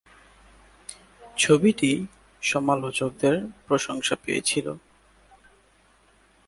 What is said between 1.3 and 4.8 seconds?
ছবিটি সমালোচকদের প্রশংসা পেয়েছিল।